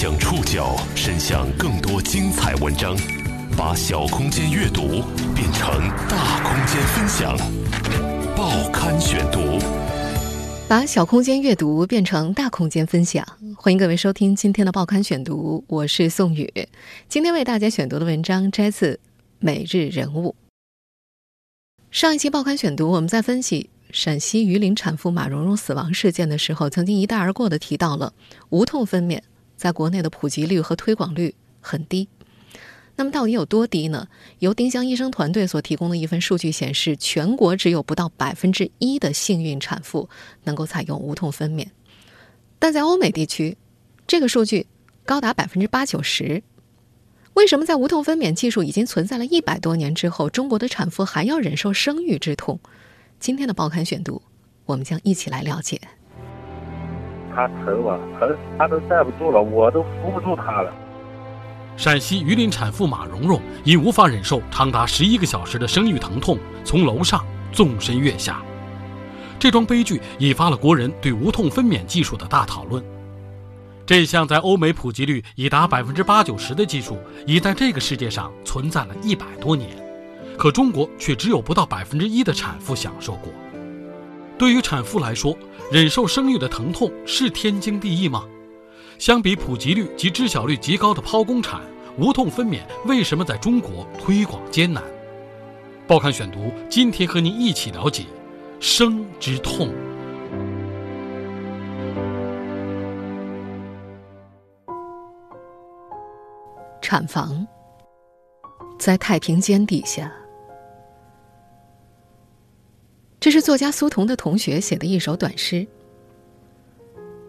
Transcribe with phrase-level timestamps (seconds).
[0.00, 2.96] 将触角伸向更多精彩文章，
[3.56, 5.02] 把小空间阅读
[5.34, 5.68] 变成
[6.08, 7.36] 大空间分享。
[8.36, 9.58] 报刊选读，
[10.68, 13.26] 把小空间阅读变成大空间分享。
[13.56, 16.48] 欢迎各位收听今天的报刊选读，我是宋宇。
[17.08, 18.94] 今天为大家选读的文章摘自
[19.40, 20.28] 《每日人物》。
[21.90, 28.12] 上一期报刊选读，我们在分析陕西榆林产妇马蓉蓉死亡事件的时候，曾经一带而过的提到了
[28.50, 29.20] 无痛分娩
[29.58, 32.08] 在国内的普及率和推广率很低。
[32.96, 34.08] 那么到底有多低呢？
[34.38, 40.08] 由丁香医生团队所提供的一份数据显示，全国只有不到百分之一的幸运产妇
[40.44, 41.68] 能够采用无痛分娩，
[42.58, 43.56] 但在欧美地区，
[44.06, 44.66] 这个数据
[45.04, 46.42] 高达百分之八九十。
[47.34, 52.58] 为什么在无痛分娩技术已经存在了一百多年之后，中国的产妇还要忍受生育之痛？
[53.20, 54.20] 今天的报刊选读，
[54.64, 55.80] 我们将一起来了解。
[57.38, 60.74] 他疼我，疼，他都站不住了，我都扶不住他了。
[61.76, 68.42] 陕西榆林产妇马蓉蓉因无法忍受长达十一个小时的生育疼痛，从楼上纵身跃下。
[69.38, 72.84] 这桩悲剧引发了国人对无痛分娩技术的大讨论。
[73.86, 79.70] 这项在欧美普及率已达百分之八九十的技术，已在这个世界上存在了一百多年，
[80.36, 83.30] 可中国却只有不到百分之一的产妇享受过。
[84.36, 85.36] 对于产妇来说，
[85.70, 88.26] 忍受生育的疼痛是天经地义吗？
[88.98, 91.60] 相比普及率及知晓率极高的剖宫产，
[91.98, 94.82] 无痛分娩为什么在中国推广艰难？
[95.86, 98.06] 报刊选读今天和您一起了解
[98.58, 99.70] 生之痛。
[106.80, 107.46] 产房
[108.78, 110.10] 在太平间底下，
[113.20, 115.66] 这是作家苏童的同学写的一首短诗。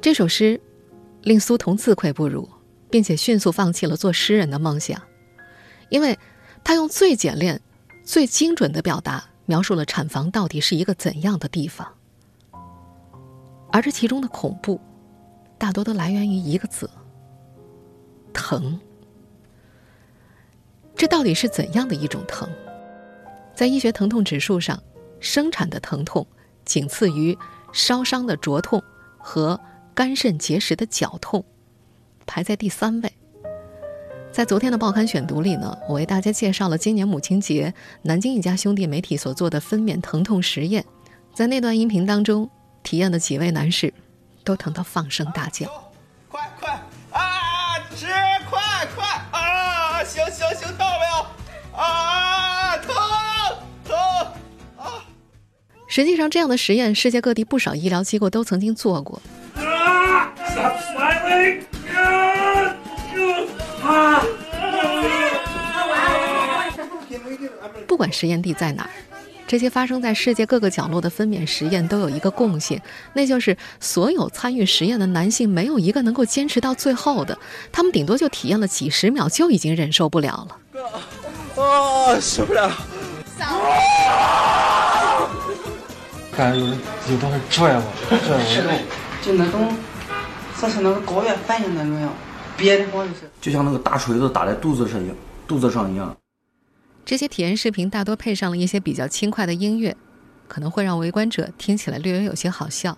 [0.02, 0.60] 这首诗
[1.24, 2.48] 令苏童自愧不如，
[2.90, 5.02] 并且迅速放弃了做诗人的梦想，
[5.90, 6.18] 因为
[6.64, 7.60] 他用最简练、
[8.04, 11.92] 最精准的表达描述了产房到底是一个怎样的地方，
[13.72, 14.80] 而这其中的恐怖，
[15.58, 16.90] 大多都来源于一个字：
[18.32, 18.80] 疼。
[20.96, 22.48] 这到底是怎样的一种疼？
[23.56, 24.82] 在医学疼痛指数上，
[25.20, 26.26] 生产的疼痛
[26.66, 27.38] 仅次于
[27.72, 28.82] 烧伤的灼痛
[29.18, 29.60] 和
[29.94, 31.44] 肝肾结石的绞痛，
[32.26, 33.14] 排在第三位。
[34.32, 40.86] 在昨天的报刊选读里呢，我为大家介绍了今年母亲节南京一家兄弟媒体所做的分娩疼痛实验。
[41.34, 42.50] 在那段音频当中，
[42.84, 43.94] 体验的几位男士
[44.44, 45.68] 都疼得放声大叫。
[55.92, 59.20] 实际上，这样的实验，世界各地不少医疗机构都曾经做过。
[59.56, 60.32] 啊！
[67.88, 68.90] 不管实验地在哪儿。
[69.48, 72.80] 这些发生在世界各个角落的分娩实验都有一个共性，
[73.14, 77.36] 那就是所有参与实验的男性没有一个能够坚持到最后的，
[77.72, 81.64] 他们顶多就体验了几十秒就已经忍受不了了。
[81.64, 82.72] 啊，受不了！
[86.40, 88.18] 感觉有有东西拽我，拽
[88.64, 89.20] 我。
[89.22, 89.76] 就那种，
[90.56, 92.14] 像是那个高原反应那种样，
[92.56, 96.16] 憋的慌就是，就像那个大锤子打在肚子上一样，肚子上一样。
[97.04, 99.98] 这些体验视频大多配上了一些比较轻快的音乐，
[100.48, 102.98] 可能会让围观者听起来略微有些好笑，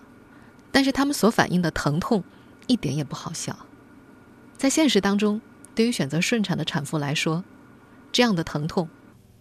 [0.70, 2.22] 但是他们所反映的疼痛
[2.68, 3.56] 一点也不好笑。
[4.56, 5.40] 在现实当中，
[5.74, 7.42] 对于选择顺产的产妇来说，
[8.12, 8.88] 这样的疼痛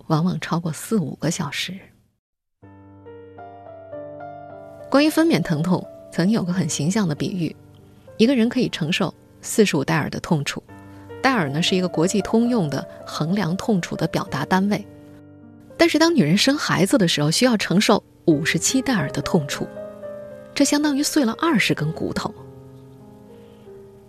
[0.08, 1.78] 往往超过四五个小时。
[4.92, 7.56] 关于分娩疼痛，曾经有个很形象的比喻：
[8.18, 10.62] 一个人可以承受四十五戴尔的痛楚。
[11.22, 14.86] 戴尔呢是一个国际通用的衡量痛楚的表达单位，
[15.78, 19.66] 但是当女人生孩子的时候，需要承受五十七戴尔的痛楚，
[20.54, 22.34] 这相当于碎了二十根骨头。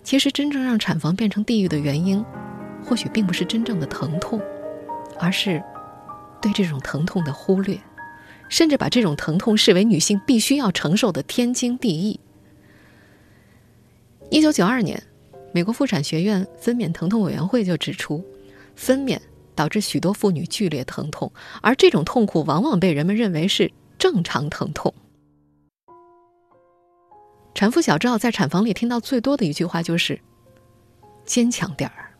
[0.03, 2.25] 其实，真正让产房变成地狱的原因，
[2.85, 4.41] 或许并不是真正的疼痛，
[5.21, 5.63] 而是
[6.41, 7.79] 对这种疼痛的忽略，
[8.53, 12.21] 甚至把这种疼痛视为女性必须要承受的天经地义。
[14.31, 15.03] 一九九二年。
[15.55, 18.25] 美国妇产学院分娩疼痛委员会就指出，
[18.75, 19.19] 分娩
[19.55, 24.95] 导致许多妇女剧烈疼痛，而这种痛苦往往被人们认为是正常疼痛。
[27.55, 30.19] 产妇小赵在产房里听到最多的一句话就是
[31.27, 32.15] ：“坚强点儿。”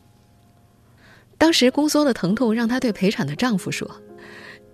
[1.39, 3.91] 当时宫缩的疼痛让她对陪产的丈夫说：“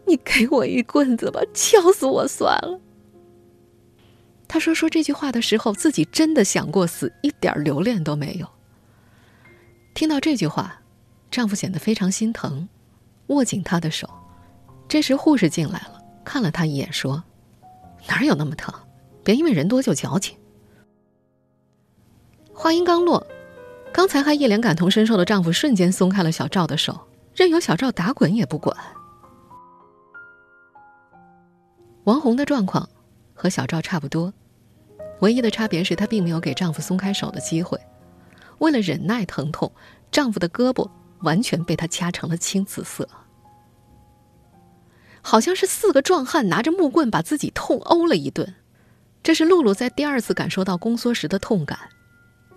[0.08, 2.80] 你给我一棍子吧，敲死我算了。”
[4.48, 8.48] 他说：“说这句话的时候，自己真的想过死，一点留恋都没有。
[9.94, 10.80] 听到这句话，
[11.30, 12.66] 丈夫显得非常心疼，
[13.26, 14.08] 握紧她的手。
[14.88, 17.22] 这时护士进来了，看了她一眼，说
[18.08, 18.74] ：“哪有那么疼？
[19.22, 20.38] 别因为人多就矫情。”
[22.54, 23.24] 话音刚落，
[23.92, 26.98] 刚才还一脸感同身受的丈夫瞬间松开了小赵的手，
[27.34, 28.74] 任由小赵打滚也不管。
[32.08, 32.88] 王红的状况
[33.34, 34.32] 和小赵差不多，
[35.20, 37.78] 唯一的差别是她并没有给丈夫松开手的机会。
[38.60, 39.70] 为了忍耐疼痛，
[40.10, 40.88] 丈夫的胳膊
[41.20, 43.06] 完全被她掐成了青紫色，
[45.20, 48.54] 好像是四个壮汉拿着木棍把自己痛殴了一顿。
[49.22, 51.78] 这是露露在第二次感受到宫缩时的痛感。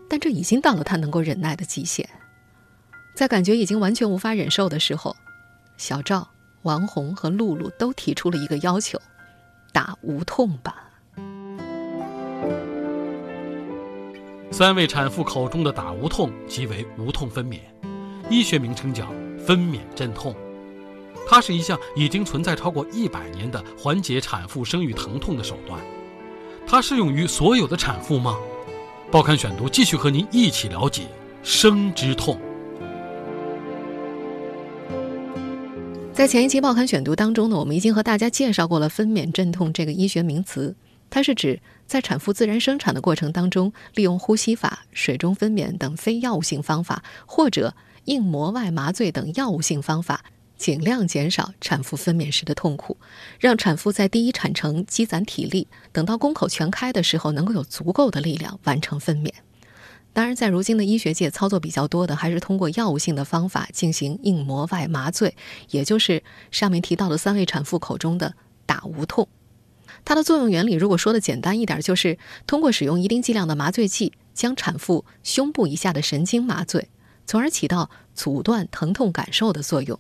[0.08, 2.10] 但这已经到了她能够忍耐的极限，
[3.14, 5.14] 在感觉已经完全无法忍受的时候，
[5.76, 6.30] 小赵、
[6.62, 8.98] 王红和露露都提出了一个要求：
[9.72, 10.76] 打无痛吧。
[14.52, 17.60] 三位产妇口中的打无痛即为无痛分娩，
[18.30, 19.08] 医学名称叫
[19.40, 20.36] 分娩镇痛。
[21.28, 25.80] 它是一项已经存在超过一百年的缓解产妇生育疼痛的手段。
[26.68, 28.38] 它适用于所有的产妇吗？
[29.10, 31.04] 报刊选读继续和您一起了解
[31.44, 32.40] 生之痛。
[36.14, 40.76] 在前一期报刊选读当中呢，我们已经和大家介绍过了分娩镇痛这个医学名词，
[41.10, 47.74] 它是指在产妇自然生产的过程当中，利用呼吸法、水中分娩等非药物性方法，或者
[48.06, 50.24] 硬膜外麻醉等药物性方法。
[50.58, 52.96] 尽量减少产妇分娩时的痛苦，
[53.40, 59.32] 让产妇在第一产程积攒体力，等到宫口全开的时候，能够有足够的力量完成分娩。
[60.14, 65.36] 当然，在如今的医学界，操作比较多的还是通过药物性的方法进行硬膜外麻醉，
[65.70, 66.22] 也就是
[66.52, 68.34] 上面提到的三位产妇口中的
[68.66, 69.28] 打无痛。
[70.04, 76.90] 它的作用原理，如果说的简单一点，就是通过使用一定剂量的麻醉剂，将产妇胸部以下的神经麻醉，
[77.26, 79.98] 从而起到阻断疼痛感受的作用。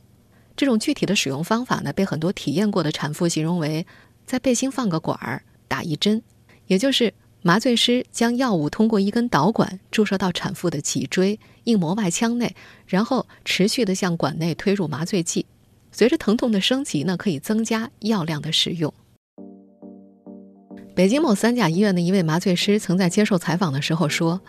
[0.57, 3.85] 这种具体的使用方法呢，被很多体验过的产妇形容为
[4.25, 6.21] 在背心放个管儿，打一针，
[6.67, 7.13] 也就是
[7.43, 12.55] 麻醉师将药物通过一根导管注射到产妇的脊椎硬膜外腔内，
[12.85, 15.47] 然后持续的向管内推入麻醉剂。
[15.91, 18.93] 随着疼痛的升级呢，可以增加药量的使用。
[20.93, 24.39] 北京某三甲医院的一位麻醉师曾在接受采访的时候说：“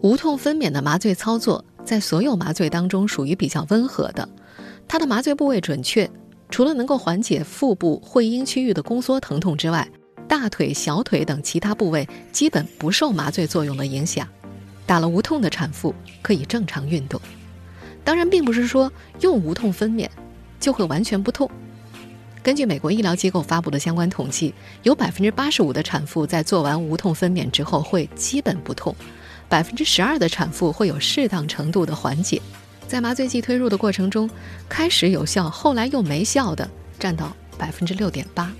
[0.00, 4.26] 无痛分娩的麻醉操作在所有麻醉当中属于比较温和的。”
[4.88, 6.10] 它的麻醉部位准确，
[6.48, 9.86] 除了能够缓解腹部会阴区域的宫缩疼痛之外，
[10.32, 14.26] 大腿、小腿等其他部位基本不受麻醉作用的影响。
[14.86, 17.20] 打了无痛的产妇可以正常运动。
[18.02, 18.90] 当然，并不是说
[19.20, 20.08] 用无痛分娩
[20.58, 21.50] 就会完全不痛。
[22.42, 28.96] 根据美国医疗机构发布的相关统计，有百分之八十五的产妇在做完无痛分娩之后会基本不痛，
[29.50, 32.40] 百分之十二的产妇会有适当程度的缓解。
[32.88, 34.30] 在麻醉剂推入的过程中，
[34.66, 36.66] 开始有效，后来又没效的
[36.98, 38.50] 占到百分之六点八。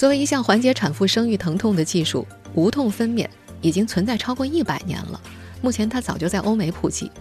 [0.00, 3.28] 作为一项缓解产妇生育疼痛的技术，无痛分娩
[3.60, 5.20] 已经存在超过一百年了。
[5.60, 7.12] 目前它早就在欧美普及。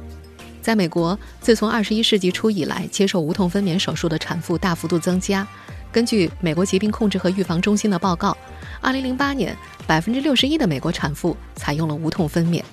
[0.61, 5.45] 在美国，自从二十一世纪初以来，接受无痛分娩手术的产妇大幅度增加。
[5.91, 8.37] 根据美国疾病控制和预防中心的报告，
[8.79, 9.53] 二零零八年，
[9.85, 12.63] 百分之六十一的美国产妇采用了无痛分娩。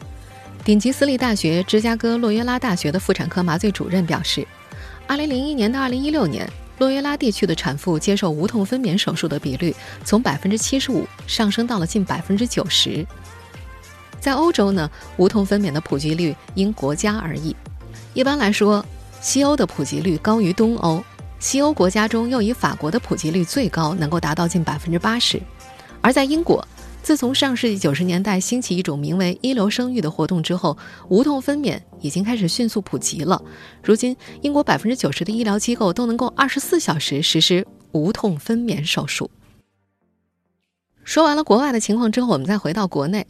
[0.65, 4.47] 顶级私立大学芝加哥洛约拉大学的妇产科麻醉主任表示
[5.09, 13.07] ，2001年到2016年，洛约拉地区的产妇接受无痛分娩手术的比率从75%上升到了近90%。
[14.21, 17.55] 在欧洲呢，无痛分娩的普及率因国家而异。
[18.13, 18.85] 一般来说，
[19.21, 21.03] 西欧的普及率高于东欧，
[21.39, 25.41] 西欧国家中又以法国的普及率最高，能够达到近80%。
[26.01, 26.67] 而在英国。
[27.07, 30.77] 自从上世纪九十年代兴起一种名为“一流生育”的活动之后，
[31.09, 33.41] 无痛分娩已经开始迅速普及了。
[33.81, 39.31] 如今，英国百分之九十的医疗机构都能够二十四小时实施无痛分娩手术。
[41.05, 43.25] 说完了国外的情况之后，我们再回到国内。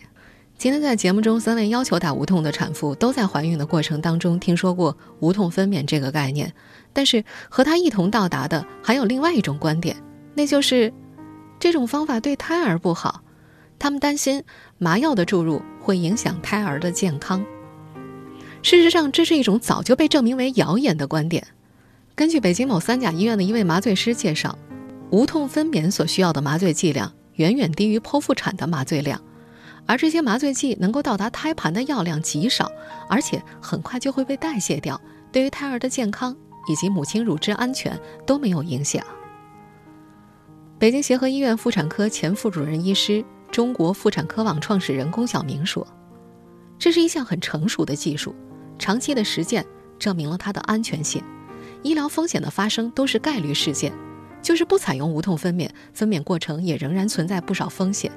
[0.57, 6.51] 今天在节目中，三位要求打无痛的产妇都在怀孕的过程当中听说过无痛分娩这个概念，
[6.95, 9.95] 但是和她一同到达的还有另外一种观点，
[10.35, 10.91] 那就是
[11.61, 13.21] 这种方法对胎儿不好。
[13.79, 14.43] 他们担心
[14.79, 17.45] 麻药的注入会影响胎儿的健康。
[18.63, 21.47] 事实上，这是一种早就被证明为谣言的观点。
[22.15, 24.59] 根据北京某三甲医院的一位麻醉师介绍，
[25.11, 29.23] 无痛分娩所需要的麻醉剂量远远低于剖腹产的麻醉量，
[29.87, 32.73] 而这些麻醉剂能够到达胎盘的药量极少，
[33.09, 36.35] 而且很快就会被代谢掉，对于胎儿的健康
[36.69, 39.05] 以及母亲乳汁安全都没有影响。
[40.79, 43.25] 北京协和医院妇产科前副主任医师。
[43.57, 45.87] 中国妇产科网创始人龚晓明说
[46.79, 48.35] ：“这是一项很成熟的技术，
[48.79, 49.65] 长期的实践
[49.99, 51.25] 证明了它的安全性。
[51.83, 53.95] 医疗风险的发生都是概率事件，
[54.43, 58.13] 就是不采用无痛分娩，分娩过程也仍然存在不少风险。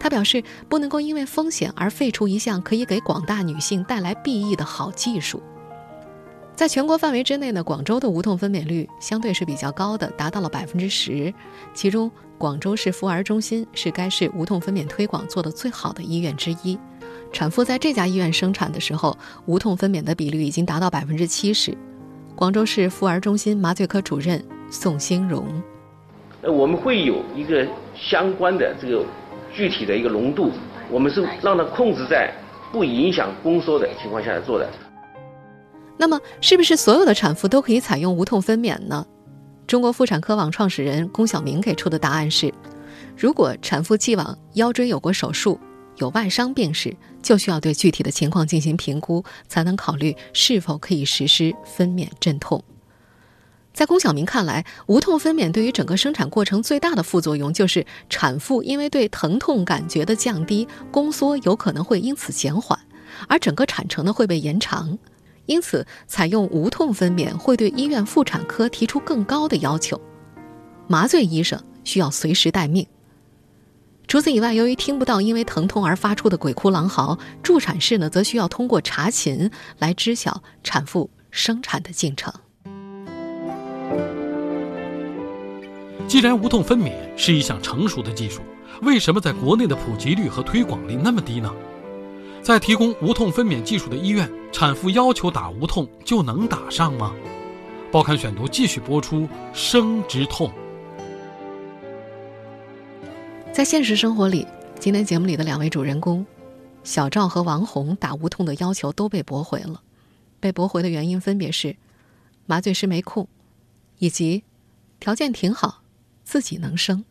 [0.00, 5.42] 他表示，不能够因为风险而废除一项可以给广大女性带来裨益的好技术。
[6.56, 11.34] 在全国范围之内呢，广州的无痛分娩率相对是比较高的，达到了百分之十。
[11.72, 12.08] 其中，
[12.38, 16.78] 广州市妇儿中心是该市无痛分娩推广做得最好的医院之一。
[17.32, 21.76] 产妇在这家医院生产的时候，无痛分娩的比率已经达到百分之七十。
[22.36, 25.44] 广州市妇儿中心麻醉科主任宋兴荣
[26.42, 29.04] ：“呃，我们会有一个相关的这个
[29.52, 30.52] 具体的一个浓度，
[30.88, 32.32] 我们是让它控制在
[32.70, 34.70] 不影响宫缩的情况下来做的。”
[35.96, 39.06] 那么，是不是所有的产妇都可以采用无痛分娩呢？
[39.66, 42.52] 中国妇产科网创始人龚晓明给出的答案是：
[43.16, 45.58] 如果产妇既往腰椎有过手术、
[45.96, 52.62] 有外伤病史，就需要对具体的情况进行评估，才能考虑是否可以实施分娩镇痛。
[53.72, 62.78] 在龚晓明看来，无痛分娩对于整个生产过程最大的副作用就是产妇因为对疼痛感觉的降低，宫缩有可能会因此减缓，
[63.28, 64.98] 而整个产程呢会被延长。
[65.46, 70.00] 因此，采用无痛分娩会对医院妇产科提出更高的要求。
[70.86, 72.86] 麻醉医生需要随时待命。
[74.06, 82.32] 除此以外，由于听不到因为疼痛而发出的鬼哭狼嚎，助产士呢则需要通过查寝来知晓产妇生产的进程。
[86.06, 88.42] 既然无痛分娩是一项成熟的技术，
[88.82, 91.50] 为什么在国内的普及率和推广率那么低呢？
[92.44, 97.14] 在提供无痛分娩技术的医院，产妇要求打无痛就能打上吗？
[97.90, 100.52] 报刊选读继续播出：生之痛。
[103.50, 104.46] 在现实生活里，
[104.78, 106.26] 今天节目里的两位主人公，
[106.82, 109.80] 小赵和王红打无痛的要求都被驳回了。
[110.38, 111.74] 被驳回的原因分别是
[112.44, 113.26] 麻醉师没空，
[113.96, 114.44] 以及
[115.00, 115.80] 条件挺好，
[116.24, 117.06] 自己能生。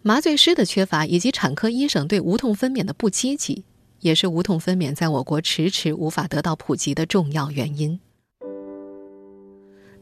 [0.00, 3.64] 麻醉师的缺乏以及产科医生对无痛分娩的不积极。
[4.02, 7.98] 也是无痛分娩在我国迟迟无法得到普及的重要原因。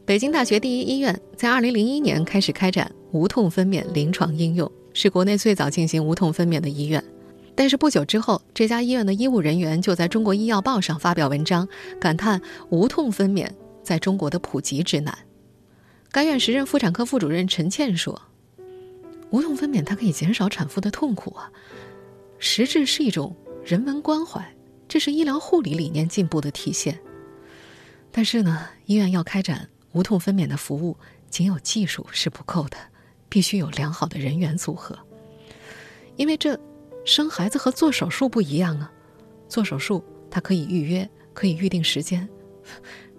[0.05, 7.01] 北京大学第一医院在2001年开始开展无痛分娩临床应用，是国内最早进行无痛分娩的医院。
[7.53, 11.67] 但是不久之后，这家医院的医务人员就在中国医药报上发表文章，
[11.99, 13.47] 感叹无痛分娩
[13.83, 15.15] 在中国的普及之难。
[16.11, 18.19] 该院时任妇产科副主任陈倩说
[19.29, 21.51] ：“无痛分娩它可以减少产妇的痛苦啊，
[22.39, 24.55] 实质是一种。”人文关怀，
[24.87, 26.99] 这是医疗护理理念进步的体现。
[28.11, 30.97] 但是呢，医院要开展无痛分娩的服务，
[31.29, 32.77] 仅有技术是不够的，
[33.29, 34.97] 必须有良好的人员组合。
[36.17, 36.59] 因为这
[37.05, 38.91] 生孩子和做手术不一样啊，
[39.47, 42.27] 做手术它可以预约，可以预定时间，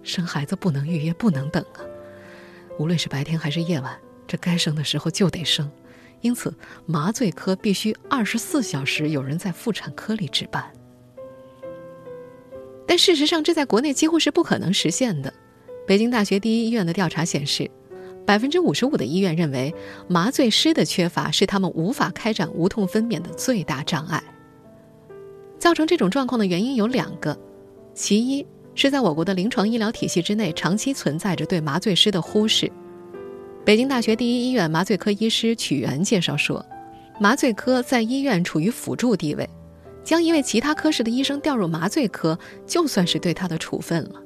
[0.03, 1.79] 生孩子不能预约，不能等啊。
[2.77, 3.97] 无论是白天还是夜晚，
[4.27, 5.71] 这该生的时候就得生。
[6.23, 6.51] 因此，
[6.85, 10.63] 麻醉科必须二十四小时有人在妇产科里值班。
[12.87, 15.31] 但事实上，这在国内几乎是不可能实现的。
[15.85, 17.69] 北京大学第一医院的调查显示，
[18.25, 19.75] 百分之五十五的医院认为
[20.07, 24.23] 麻醉师的缺乏是他们无法开展无痛分娩的最大障碍。
[25.59, 27.37] 造成这种状况的原因有两个，
[27.93, 32.71] 其一是在我国的临床医疗体系之内长期存在着对麻醉师的忽视。
[33.65, 36.65] 北京大学第一医院麻醉科医师曲源介绍说，
[37.17, 39.49] 麻醉科在医院处于辅助地位，
[40.03, 44.21] 将一位其他科室的医生调入麻醉科，就算是对他的处分了。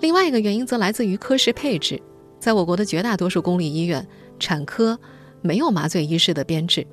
[0.00, 2.00] 另外一个原因则来自于科室配置，
[2.40, 4.06] 在我国的绝大多数公立医院，
[4.40, 4.98] 产科
[5.42, 6.86] 没有麻醉医师的编制，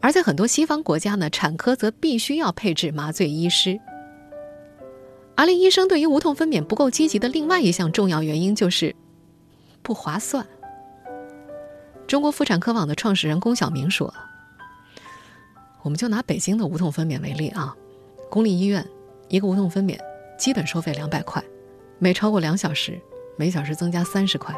[0.00, 3.80] 而在很多西方国家呢，产科则必须要配置麻醉医师。
[5.36, 8.94] 而令医生对于无痛分娩不够积极的另外一项重要原因就是
[9.82, 10.46] 不划算。
[12.08, 14.12] 中国妇产科网的创始人龚晓明说
[15.84, 17.76] ：“我们就拿北京的无痛分娩为例啊，
[18.30, 18.84] 公立医院
[19.28, 19.98] 一个无痛分娩
[20.38, 21.44] 基本收费两百块，
[21.98, 22.98] 每超过两小时，
[23.36, 24.56] 每小时增加三十块。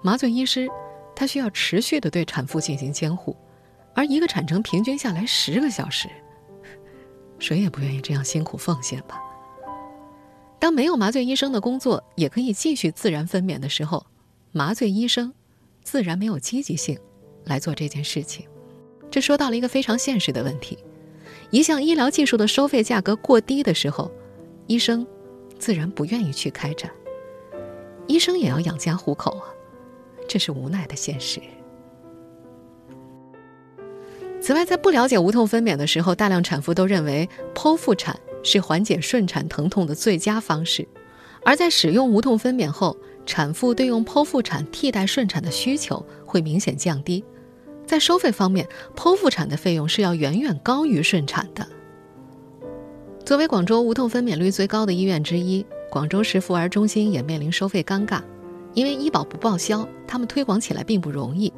[0.00, 0.66] 麻醉医师
[1.14, 3.36] 他需要持续的对产妇进行监护，
[3.94, 6.08] 而一个产程平均下来十个小时，
[7.38, 9.20] 谁也不愿意这样辛苦奉献吧。
[10.58, 14.06] 当没有麻醉医生的工作也可以继续自然分娩的时候，
[14.50, 15.34] 麻醉医生。”
[15.90, 16.98] 自然没有积极性
[17.46, 18.46] 来做这件事情，
[19.10, 20.76] 这说到了一个非常现实的问题：
[21.50, 24.12] 一项医疗技术的收费价格过低的时候，
[24.66, 25.06] 医生
[25.58, 26.92] 自然不愿意去开展。
[28.06, 29.48] 医生也要养家糊口啊，
[30.28, 31.40] 这是无奈的现实。
[34.42, 40.86] 此外，在不了解无痛分娩的时候，大量产妇都认为剖腹产是缓解顺产疼痛的最佳方式，
[41.46, 42.94] 而在使用无痛分娩后，
[43.28, 47.22] 产妇对用剖腹产替代顺产的需求会明显降低。
[47.84, 48.66] 在收费方面，
[48.96, 51.68] 剖腹产的费用是要远远高于顺产的。
[53.26, 58.22] 作为广州无痛分娩率最高的医院之一，广州市妇儿中心也面临收费尴尬，
[58.72, 61.52] 因为医保不报销，他们推广起来并不容易。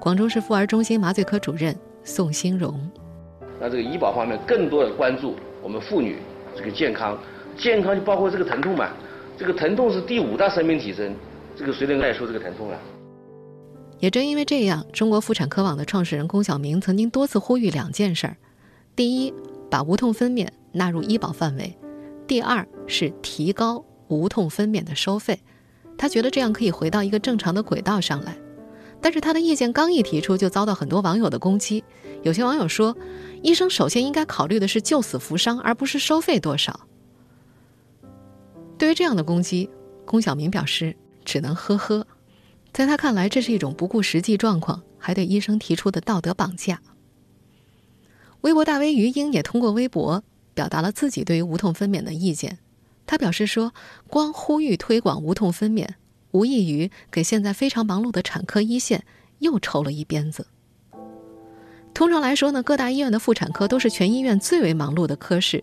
[0.00, 2.80] 广州市妇儿中心麻醉科主任宋新荣，
[3.60, 6.16] 那这个医保方面更多的关注我们妇女
[6.56, 7.18] 这个健康，
[7.58, 8.88] 健康就包括这个疼痛嘛，
[9.42, 11.12] 这个疼痛是第五大生命体征，
[11.56, 12.78] 这个谁能耐受这个疼痛啊？
[13.98, 18.36] 也正因为这样，中国妇产科网的创始人龚晓明曾经多次呼吁两件事儿：
[18.94, 19.34] 第一，
[19.68, 21.76] 把无痛分娩纳入医保范围；
[22.24, 25.40] 第二是提高无痛分娩的收费。
[25.98, 28.36] 他觉得这样可以回到一个正常的轨道上来。
[29.00, 31.82] 但是他的意见刚一提出，就遭到很多网友的攻击。
[32.22, 32.96] 有些网友说，
[33.42, 36.86] 医生首先应该考虑的是救死扶伤，而不是收费多少。
[38.82, 39.70] 对于这样的攻击，
[40.04, 42.04] 龚晓明表示只能呵呵。
[42.72, 46.82] 在他看来，这是一种不顾实际状况，还对医生提出的道德绑架。
[48.40, 52.58] 微博大 V 于英也通过微博表达了自己对于无痛分娩的意见。
[53.06, 53.72] 他表示说，
[54.08, 55.86] 光呼吁推广无痛分娩。
[56.32, 59.04] 无异于给现在非常忙碌的产科一线
[59.38, 60.48] 又抽了一鞭子。
[61.94, 65.62] 通常来说呢，各大医院的妇产科都是全医院最为忙碌的科室。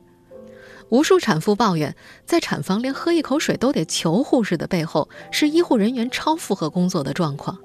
[0.89, 7.57] 无数产妇抱怨，在产房连喝一口水都得求护士的背后，是医护人员超负荷工作的状况。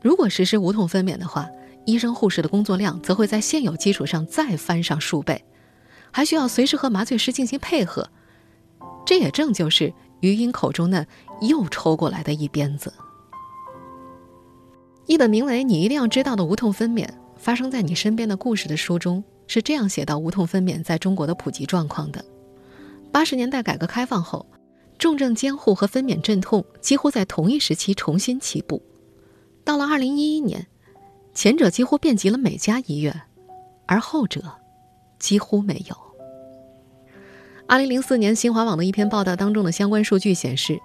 [0.00, 1.48] 如果实施无痛分娩的话，
[1.84, 5.44] 医生护士的工作量则会在现有基础上再翻上数倍，
[6.10, 8.08] 还需要随时和麻醉师进行配合。
[9.04, 11.06] 这也正就是余英口中的。
[11.42, 12.90] 又抽过来的一鞭子。
[15.04, 22.24] 一本名为《你一定要知道的无痛分娩：发生在你身边的故事》的书中是这样写到无痛分娩在中国的普及状况的：
[23.12, 24.44] 八十年代改革开放后，
[24.98, 28.82] 重症监护和分娩镇痛几乎在同一时期重新起步。
[29.64, 30.66] 到了二零一一年，
[31.34, 33.22] 前者几乎遍及了每家医院，
[33.86, 34.42] 而后者
[35.18, 35.96] 几乎没有。
[37.66, 40.80] 二零零四年新华网的一篇报道当中的相关数据显示。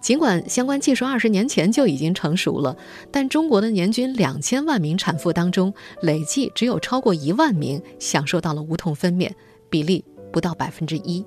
[0.00, 2.76] 尽管相关技术二十年前就已经成熟了，
[3.10, 9.30] 但中国的年均两千万名产妇当中，累计只有超过一万名享受到了无痛分娩，
[9.68, 11.24] 比例不到百分之一。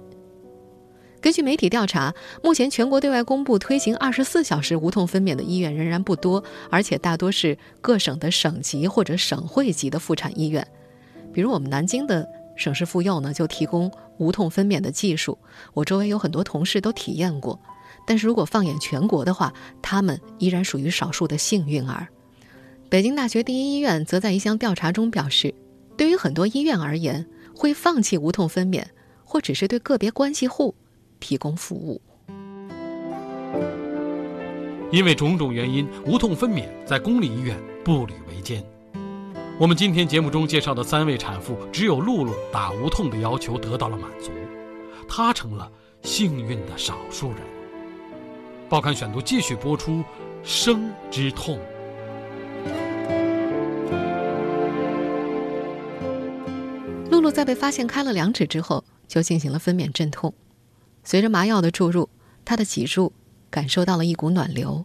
[1.22, 10.68] 根据媒体调查，目前全国对外公布推行二十四小时无痛分娩的医院仍然不多，而且大多是各省的省级或者省会级的妇产医院。
[11.32, 15.38] 比如我们南京的省市妇幼呢，就提供无痛分娩的技术，
[15.74, 17.58] 我周围有很多同事都体验过。
[18.06, 22.08] 但是如果放眼全国的话，他们依然属于少数的幸运儿。
[22.90, 25.54] 北京大学第一医院则在一项调查中表示，
[25.98, 28.84] 对于很多医院而言，会放弃无痛分娩，
[29.24, 30.76] 或只是对个别关系户
[31.20, 32.02] 提供服务。
[34.92, 38.64] 因为种种原因，无痛分娩在公立医院步履维艰。
[39.60, 44.32] 我们今天节目中介绍的三位产妇，只有露露打无痛的要求得到了满足，
[45.08, 45.72] 她成了
[46.04, 47.38] 幸运的少数人。
[48.74, 50.04] 报刊选读继续播出，
[50.44, 51.60] 生之痛。
[57.12, 60.34] 露露在被发现开了两指之后，就进行了分娩镇痛。
[61.04, 62.10] 随着麻药的注入，
[62.44, 63.14] 她的脊柱
[63.52, 64.84] 感受到了一股暖流。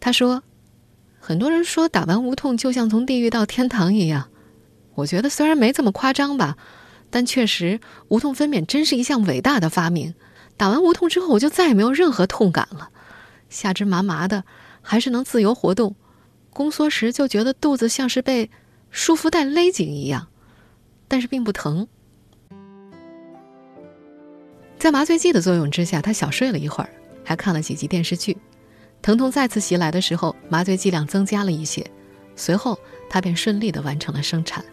[0.00, 0.42] 她说
[1.20, 4.28] ：“很多人说打完无痛就像从地狱到天堂一样，
[4.96, 6.56] 我觉得虽然没这么夸张吧，
[7.10, 10.14] 但确实无痛分娩真是一项伟大的发明。
[10.56, 12.90] 打完无痛之后，我就再也没有任何痛感了。”
[13.54, 14.44] 下肢麻麻的，
[14.82, 15.94] 还是能自由活动。
[16.50, 18.50] 宫缩时就觉得肚子像是被
[18.90, 20.28] 束缚带勒紧一样，
[21.08, 21.86] 但是并不疼。
[24.78, 26.90] 在麻醉剂的作用之下，他小睡了一会儿，
[27.24, 28.36] 还看了几集电视剧。
[29.00, 31.84] 疼痛再次袭来的时候，麻醉剂量增加了一些，
[32.36, 34.64] 随后他便顺利的完成了生产。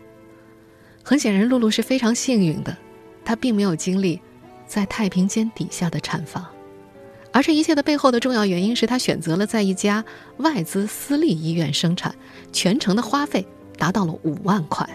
[1.04, 2.78] 很显然，露露是非常幸运的，
[3.26, 4.22] 她并没有经历
[4.68, 6.46] 在太平间底下的产房。
[7.34, 10.04] 而这一切的背后的重要原因是他选择了在一家
[10.38, 12.14] 外资私立医院生产，
[12.52, 13.46] 全程的花费
[13.78, 14.88] 达到了五万块。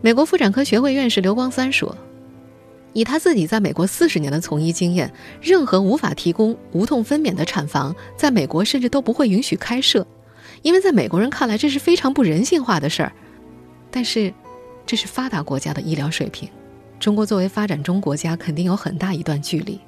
[0.00, 1.96] 美国妇产科学会院士刘光三说
[2.92, 10.06] ：“以他自己在美国四十年的从医经验，任何无法提供无痛分娩的产房，在美国甚至都不会允许开设，
[10.62, 13.12] 因为在美国人看来这是非常不人性化的事儿。
[13.90, 14.32] 但是，
[14.86, 16.48] 这是发达国家的医疗水平，
[16.98, 19.80] 中国作为发展中国家，肯定有很大一段距离。”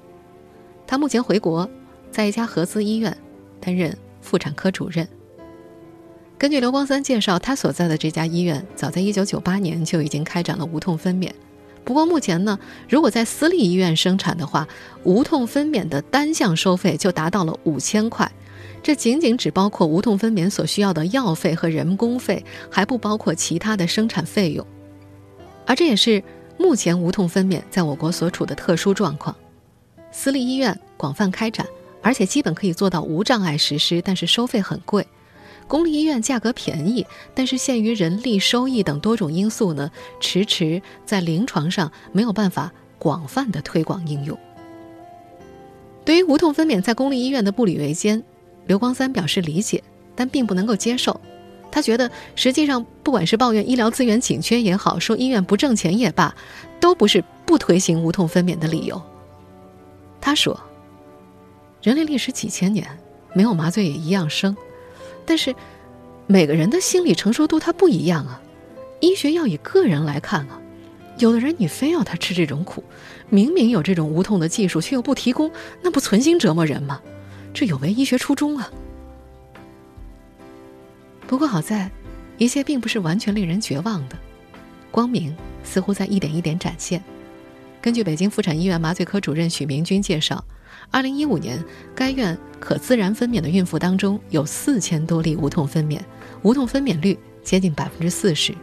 [0.86, 1.68] 他目前回国，
[2.10, 3.16] 在一家合资医院
[3.60, 5.08] 担任妇产科主任。
[6.36, 11.30] 根据刘光三介绍，他所在的这家医院早在1998年就已经开展了无痛分娩，
[11.84, 14.68] 不过目前呢，如果在私立医院生产的话，
[15.04, 18.30] 无痛分娩的单项收费就达到了五千块，
[18.82, 24.66] 这仅仅只包括无痛分娩所需要的药费和人工费，还不包括其他的生产费用。
[25.66, 26.22] 而这也是
[26.58, 29.34] 目前无痛分娩在我国所处的特殊状况。
[30.16, 31.66] 私立医院广泛开展，
[32.00, 35.04] 而且基本可以做到无障碍实施，但是收费很贵。
[35.66, 44.38] 公立医院价格便宜，但是限于人力、收益等多种因素呢，迟迟在临床上没有办法广泛的推广应用。
[46.04, 48.22] 对于无痛分娩在公立医院的不履维艰，
[48.66, 49.82] 刘光三表示理解，
[50.14, 51.20] 但并不能够接受。
[51.72, 56.32] 他觉得，实际上不管是抱怨医疗资源紧缺也好，说医院不挣钱也罢，
[56.78, 59.02] 都不是不推行无痛分娩的理由。
[60.24, 60.58] 他说
[61.84, 62.98] ：“人类历史几千年，
[63.34, 64.56] 没有麻醉也一样生。”
[65.26, 65.54] 但是，
[66.26, 68.40] 每个人的心理承受度他不一样啊，
[69.00, 70.58] 医学要以个人来看啊。
[71.18, 72.82] 有的人你非要他吃这种苦，
[73.28, 75.50] 明明有这种无痛的技术却又不提供，
[75.82, 77.02] 那不存心折磨人吗？
[77.52, 78.70] 这有违医学初衷啊。
[81.26, 81.90] 不过好在，
[82.38, 84.16] 一切并不是完全令人绝望的，
[84.90, 87.04] 光明似乎在一点一点展现。
[87.84, 90.42] 根据北京妇产医院麻醉科主任许明军介绍。
[90.90, 91.62] 二零一五年，
[91.94, 96.00] 该院可自然分娩的孕妇当中有四千多例无痛分娩，
[96.40, 98.54] 无痛分娩率接近百分之四十。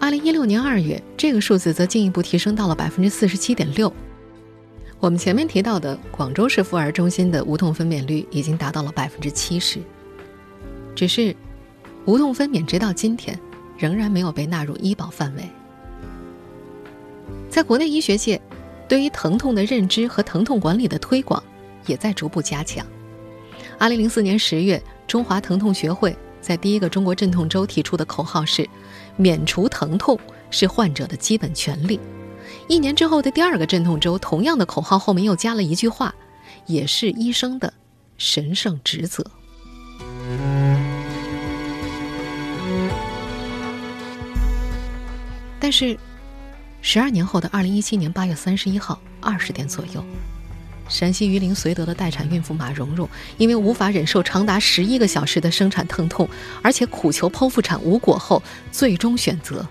[0.00, 3.92] 二零一六年二月，这个数字则进一步提升到了百分之四十七点六。
[4.98, 9.78] 我们前面提到的广州市妇儿中心的无痛分娩率已经达到了百分之七十。
[10.94, 11.36] 只是，
[12.06, 13.38] 无痛分娩直到今天
[13.76, 15.46] 仍然没有被纳入医保范围。
[17.48, 18.40] 在国内医学界。
[18.88, 21.44] 对于疼痛的认知和疼痛管理的推广，
[21.84, 22.86] 也在逐步加强。
[23.78, 28.66] 二零零四年十月，中华疼痛学会在第一个中国镇痛周提出的口号是
[29.16, 30.18] ：“免除疼痛
[30.50, 32.00] 是患者的基本权利。”
[32.66, 36.14] 一年之后的第二个镇痛周，同样的口号后面又加了一句话
[36.64, 37.70] ：“也是医生的
[38.16, 39.22] 神圣职责。”
[45.60, 45.98] 但是。
[46.80, 50.02] 十二年后的二零一七年八月三十一号二十点左右，
[50.88, 56.28] 陕西榆林绥德的待产孕妇马蓉蓉，因为无法忍受长达十一个小时的生产疼痛，
[56.62, 59.66] 而且苦求剖腹产无果后，最终选择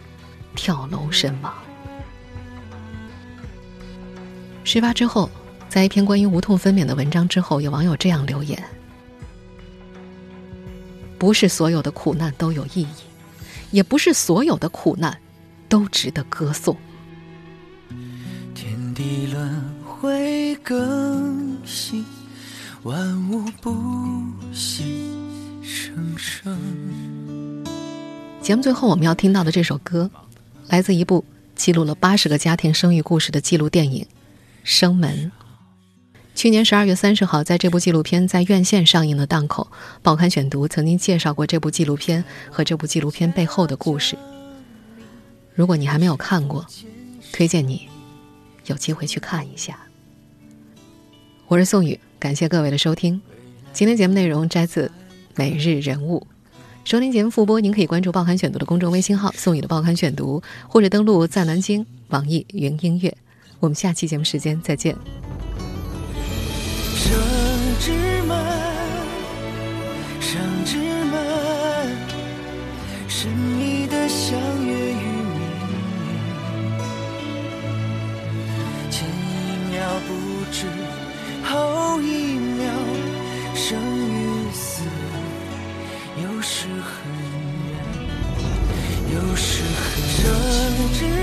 [0.56, 1.54] 跳楼身亡。
[4.64, 5.30] 事发之后，
[5.70, 8.62] 在一篇关于无痛分娩的文章之后，有网友这样留言
[11.18, 12.88] ：“不是所有的苦难都有意义，
[13.72, 15.18] 也不是所有的苦难
[15.70, 16.78] 都值得歌颂。”
[18.98, 22.04] 地轮回更新，
[22.82, 23.72] 万物不
[24.52, 25.12] 息
[25.62, 27.64] 生生。
[28.42, 30.10] 节目最后我们要听到的这首歌，
[30.70, 31.24] 来自一部
[31.56, 34.04] 记录了八十个家庭生育故事的纪录电影
[34.64, 35.32] 《生门》。
[36.34, 39.68] 去年十二月三十号，在这部纪录片在院线上映的档口，
[40.02, 44.18] 报刊选读曾经介绍过这部纪录片和这部纪录片背后的故事。
[45.54, 46.66] 如果你还没有看过，
[47.32, 47.88] 推荐你。
[48.68, 49.78] 有机会去看一下。
[51.48, 53.22] 我是宋宇，感谢各位的收听。
[53.74, 54.88] 今天节目内容摘自
[55.36, 56.20] 《每日人物》。
[56.84, 63.16] 收听节目复播，您可以关注“报刊选读”的公众微信号“宋宇的报刊选读”，或者登录在南京网易云音乐。
[63.60, 64.96] 我们下期节目时间再见。
[82.02, 82.66] 一秒，
[83.56, 84.84] 生与死，
[86.24, 87.12] 有时很
[87.68, 87.72] 远，
[89.14, 89.64] 有时
[90.24, 90.24] 很
[90.94, 91.17] 近。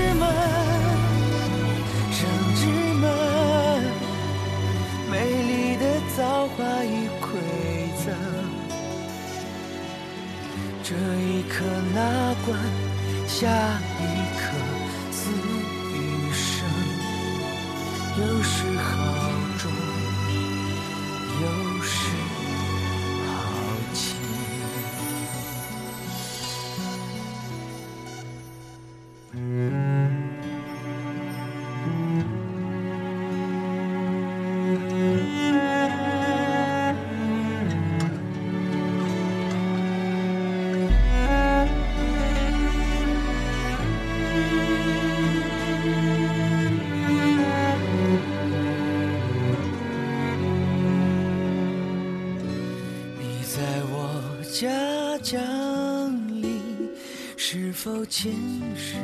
[57.85, 58.33] 否前
[58.75, 58.95] 世？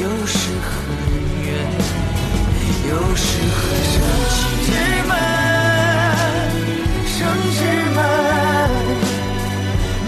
[0.00, 0.72] 有时很
[1.44, 1.48] 远，
[2.88, 3.60] 有时很
[3.90, 4.00] 近。
[4.64, 4.68] 之
[5.06, 5.12] 门，
[7.04, 7.16] 生
[7.52, 7.58] 之
[7.94, 7.98] 门。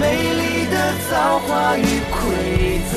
[0.01, 0.03] 美
[0.33, 0.75] 丽的
[1.11, 2.17] 造化与馈
[2.91, 2.95] 赠，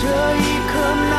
[0.00, 0.02] 这
[0.36, 0.72] 一刻
[1.10, 1.12] 那